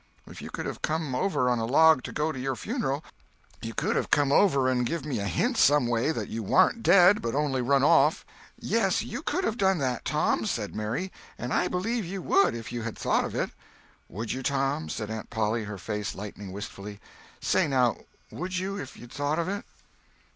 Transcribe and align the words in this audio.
If 0.25 0.41
you 0.41 0.49
could 0.49 0.81
come 0.81 1.13
over 1.13 1.47
on 1.47 1.59
a 1.59 1.65
log 1.67 2.01
to 2.05 2.11
go 2.11 2.31
to 2.31 2.39
your 2.39 2.55
funeral, 2.55 3.03
you 3.61 3.75
could 3.75 3.95
have 3.95 4.09
come 4.09 4.31
over 4.31 4.67
and 4.67 4.83
give 4.83 5.05
me 5.05 5.19
a 5.19 5.27
hint 5.27 5.57
some 5.57 5.85
way 5.85 6.11
that 6.11 6.27
you 6.27 6.41
warn't 6.41 6.81
dead, 6.81 7.21
but 7.21 7.35
only 7.35 7.61
run 7.61 7.83
off." 7.83 8.25
"Yes, 8.59 9.03
you 9.03 9.21
could 9.21 9.43
have 9.43 9.57
done 9.59 9.77
that, 9.77 10.03
Tom," 10.03 10.47
said 10.47 10.73
Mary; 10.75 11.11
"and 11.37 11.53
I 11.53 11.67
believe 11.67 12.03
you 12.03 12.23
would 12.23 12.55
if 12.55 12.71
you 12.71 12.81
had 12.81 12.97
thought 12.97 13.25
of 13.25 13.35
it." 13.35 13.51
"Would 14.09 14.31
you, 14.31 14.41
Tom?" 14.41 14.89
said 14.89 15.11
Aunt 15.11 15.29
Polly, 15.29 15.65
her 15.65 15.77
face 15.77 16.15
lighting 16.15 16.51
wistfully. 16.51 16.99
"Say, 17.39 17.67
now, 17.67 17.95
would 18.31 18.57
you, 18.57 18.77
if 18.79 18.97
you'd 18.97 19.11
thought 19.11 19.37
of 19.37 19.47
it?" 19.47 19.63